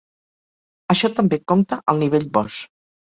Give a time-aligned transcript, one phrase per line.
[0.95, 2.57] Això també compta al nivell "Boss".